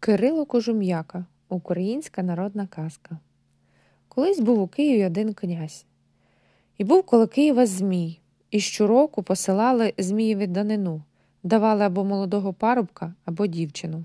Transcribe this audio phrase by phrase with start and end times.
[0.00, 3.18] Кирило Кожум'яка Українська народна казка.
[4.08, 5.84] Колись був у Києві один князь.
[6.76, 11.02] І був коло Києва Змій, і щороку посилали Змієві данину,
[11.42, 14.04] давали або молодого парубка, або дівчину.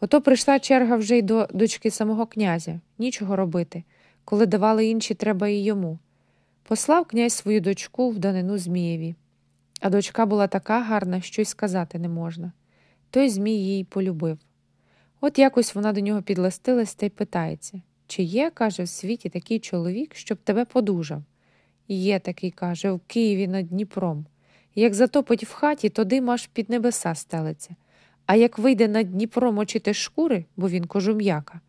[0.00, 3.84] Ото прийшла черга вже й до дочки самого князя, нічого робити.
[4.24, 5.98] Коли давали інші, треба і йому.
[6.62, 9.14] Послав князь свою дочку в данину Змієві.
[9.80, 12.52] А дочка була така гарна, що й сказати не можна.
[13.10, 14.38] Той Змій їй полюбив.
[15.20, 19.58] От якось вона до нього підластилась та й питається чи є, каже, в світі такий
[19.58, 21.22] чоловік, щоб тебе подужав?
[21.88, 24.26] Є такий, каже, в Києві над Дніпром.
[24.74, 27.76] Як затопить в хаті, то дим аж під небеса стелиться.
[28.26, 31.60] А як вийде над Дніпром мочити шкури, бо він кожум'яка,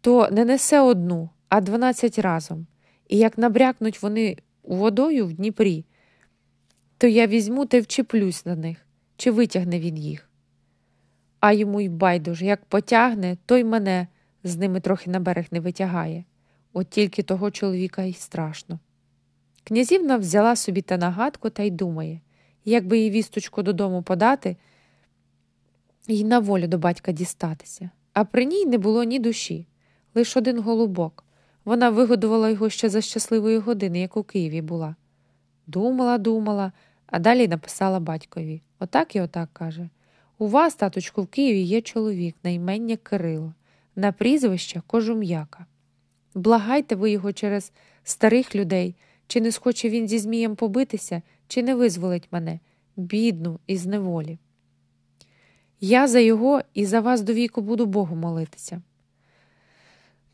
[0.00, 2.66] то не несе одну, а дванадцять разом.
[3.08, 5.84] І як набрякнуть вони водою в Дніпрі,
[6.98, 8.86] то я візьму та вчеплюсь на них,
[9.16, 10.29] чи витягне він їх.
[11.40, 14.06] А йому й байдуже, як потягне, то й мене
[14.44, 16.24] з ними трохи на берег не витягає.
[16.72, 18.78] От тільки того чоловіка й страшно.
[19.64, 22.20] Князівна взяла собі та нагадку та й думає,
[22.64, 24.56] як би їй вісточку додому подати
[26.06, 27.90] і на волю до батька дістатися.
[28.12, 29.66] А при ній не було ні душі,
[30.14, 31.24] лише один голубок.
[31.64, 34.96] Вона вигодувала його ще за щасливої години, як у Києві була.
[35.66, 36.72] Думала, думала,
[37.06, 38.62] а далі написала батькові.
[38.78, 39.88] Отак і отак каже.
[40.42, 43.54] У вас, таточку, в Києві є чоловік на імення Кирило,
[43.96, 45.66] на прізвище Кожум'яка.
[46.34, 47.72] Благайте ви його через
[48.04, 48.94] старих людей,
[49.26, 52.60] чи не схоче він зі Змієм побитися, чи не визволить мене,
[52.96, 54.38] бідну, із неволі.
[55.80, 58.82] Я за його і за вас до віку буду Богу молитися.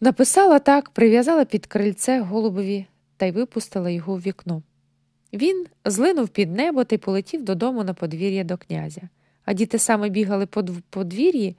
[0.00, 4.62] Написала так, прив'язала під крильце голубові та й випустила його в вікно.
[5.32, 9.08] Він злинув під небо та й полетів додому на подвір'я до князя
[9.47, 11.56] а діти саме бігали по подвір'ї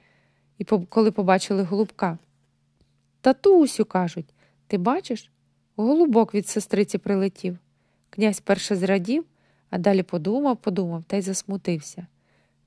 [0.58, 2.18] і коли побачили голубка.
[3.20, 4.34] Татусю, кажуть,
[4.66, 5.30] ти бачиш?
[5.76, 7.58] Голубок від сестриці прилетів.
[8.10, 9.24] Князь перше зрадів,
[9.70, 12.06] а далі подумав, подумав та й засмутився.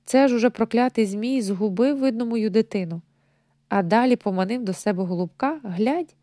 [0.05, 3.01] Це ж уже проклятий Змій згубив, видно, мою дитину,
[3.69, 6.15] а далі поманив до себе голубка, глядь,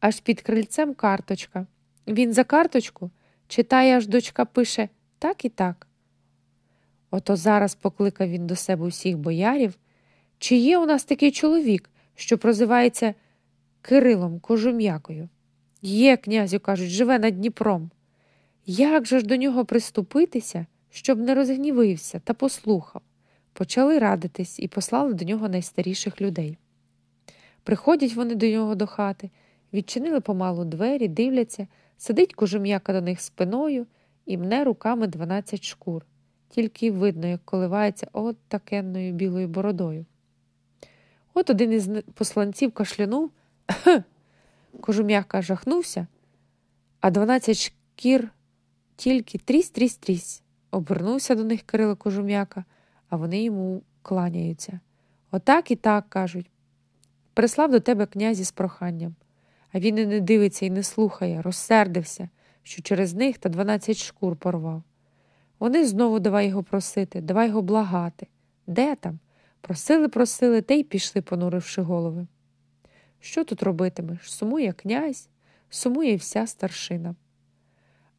[0.00, 1.66] аж під крильцем карточка.
[2.06, 3.10] Він за карточку
[3.48, 4.88] читає, аж дочка пише
[5.18, 5.86] так і так.
[7.10, 9.78] Ото зараз покликав він до себе усіх боярів,
[10.38, 13.14] чи є у нас такий чоловік, що прозивається
[13.82, 15.28] Кирилом Кожум'якою.
[15.82, 17.90] Є, князю, кажуть, живе над Дніпром.
[18.66, 23.02] Як же ж до нього приступитися, щоб не розгнівився та послухав?
[23.52, 26.58] Почали радитись і послали до нього найстаріших людей.
[27.62, 29.30] Приходять вони до нього до хати,
[29.72, 31.66] відчинили помалу двері, дивляться,
[31.96, 33.86] сидить кожум'яка до них спиною
[34.26, 36.06] і мне руками дванадцять шкур
[36.50, 40.06] тільки видно, як коливається от такенною білою бородою.
[41.34, 43.30] От один із посланців кашлянув,
[44.80, 46.06] кожум'яка жахнувся,
[47.00, 48.30] а дванадцять шкір
[48.96, 50.42] тільки трісь трісь трісь.
[50.70, 52.64] Обернувся до них Кирило Кожум'яка,
[53.08, 54.80] а вони йому кланяються.
[55.30, 56.50] Отак і так кажуть.
[57.34, 59.14] Прислав до тебе князі з проханням,
[59.72, 62.28] а він і не дивиться і не слухає, розсердився,
[62.62, 64.82] що через них та дванадцять шкур порвав.
[65.60, 68.26] Вони знову давай його просити, давай його благати.
[68.66, 69.18] Де там?
[69.60, 72.26] Просили, просили та й пішли, понуривши голови.
[73.20, 74.32] Що тут робитимеш?
[74.32, 75.28] Сумує князь,
[75.70, 77.14] сумує вся старшина.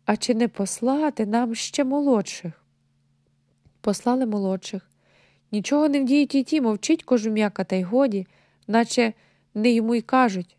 [0.05, 2.65] А чи не послати нам ще молодших?
[3.81, 4.89] Послали молодших.
[5.51, 8.27] Нічого не вдіють і ті, мовчить кожум'яка, та й годі,
[8.67, 9.13] наче
[9.53, 10.57] не йому й кажуть.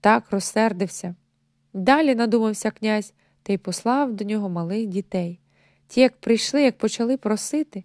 [0.00, 1.14] Так розсердився.
[1.72, 5.40] Далі надумався князь та й послав до нього малих дітей.
[5.88, 7.84] Ті, як прийшли, як почали просити,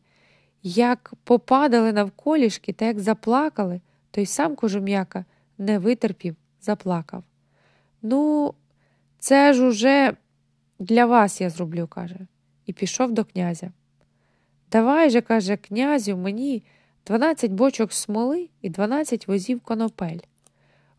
[0.64, 3.82] як попадали навколішки та як заплакали,
[4.12, 5.26] той сам кожум'яка
[5.58, 7.24] не витерпів, заплакав.
[8.02, 8.54] Ну,
[9.20, 10.14] це ж уже
[10.80, 12.28] для вас я зроблю, каже,
[12.66, 13.72] і пішов до князя.
[14.72, 16.64] Давай же, каже, князю, мені
[17.08, 20.20] дванадцять бочок смоли і дванадцять возів конопель.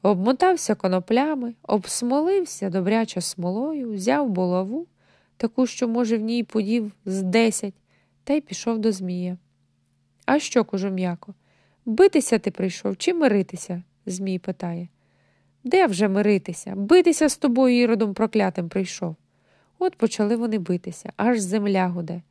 [0.02, 4.86] Обмотався коноплями, обсмолився добряче смолою, взяв булаву
[5.42, 7.74] таку, що, може, в ній подів з десять,
[8.24, 9.38] та й пішов до Змія.
[10.26, 11.34] А що, кожум'яко,
[11.84, 13.82] битися ти прийшов чи миритися?
[14.06, 14.88] Змій питає.
[15.64, 16.74] Де вже миритися?
[16.76, 19.16] Битися з тобою іродом проклятим прийшов.
[19.78, 22.22] От почали вони битися, аж земля гуде.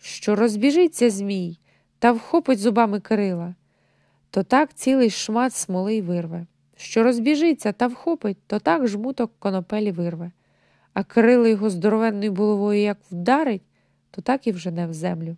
[0.00, 1.58] Що розбіжиться Змій
[1.98, 3.54] та вхопить зубами Кирила,
[4.30, 6.46] то так цілий шмат смоли й вирве.
[6.76, 10.32] Що розбіжиться та вхопить, то так жмуток конопелі вирве
[10.94, 13.62] а Кирило його здоровенною булавою як вдарить,
[14.10, 15.36] то так і вжене в землю.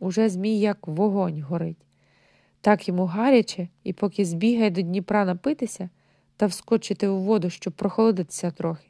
[0.00, 1.86] Уже Змій як вогонь горить.
[2.60, 5.88] Так йому гаряче, і поки збігає до Дніпра напитися
[6.36, 8.86] та вскочити у воду, щоб прохолодитися трохи,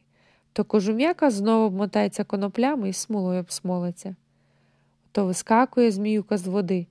[0.52, 4.16] то кожум'яка знову обмотається коноплями і смолою обсмолиться.
[5.12, 6.86] То вискакує зміюка з води,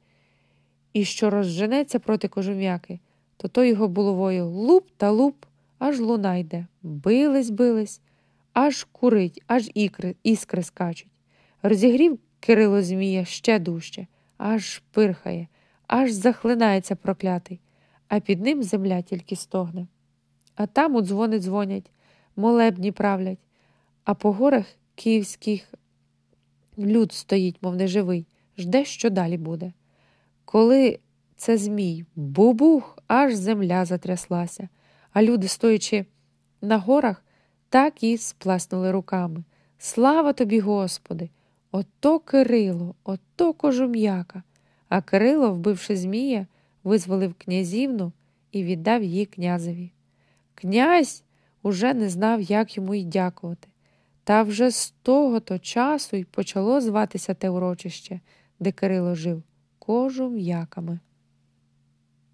[0.94, 3.00] і що розженеться проти кожум'яки,
[3.38, 5.46] то то його булавою луп та луп,
[5.80, 6.68] аж луна йде.
[6.84, 8.02] Бились, бились,
[8.54, 11.12] аж курить, аж ікри, іскри скачуть.
[11.62, 14.08] Розігрів Кирило Змія ще дужче,
[14.38, 15.48] аж пирхає,
[15.88, 17.60] аж захлинається проклятий,
[18.08, 19.88] а під ним земля тільки стогне.
[20.56, 21.92] А там у дзвони дзвонять,
[22.36, 23.40] молебні правлять,
[24.04, 24.66] а по горах
[24.96, 25.74] київських
[26.78, 28.26] люд стоїть, мов неживий,
[28.58, 29.74] жде, що далі буде.
[30.46, 31.00] Коли
[31.36, 34.70] це Змій, бубух, аж земля затряслася,
[35.14, 36.06] а люди, стоячи
[36.62, 37.23] на горах,
[37.74, 39.44] так і сплеснули руками.
[39.78, 41.30] Слава тобі, Господи!
[41.72, 44.44] Ото Кирило, ото кожум'яка.
[44.90, 46.48] А Кирило, вбивши Змія,
[46.84, 48.12] визволив князівну
[48.52, 49.92] і віддав її князеві.
[50.56, 51.24] Князь
[51.64, 53.68] уже не знав, як йому й дякувати.
[54.24, 58.20] Та вже з того то часу й почало зватися те урочище,
[58.60, 59.44] де Кирило жив,
[59.80, 61.00] кожум'яками.